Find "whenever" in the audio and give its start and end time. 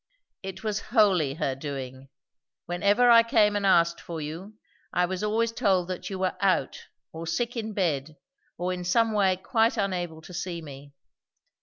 2.65-3.11